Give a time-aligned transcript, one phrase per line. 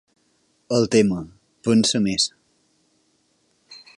[0.77, 1.19] El tema,
[1.69, 2.27] "Pensa més".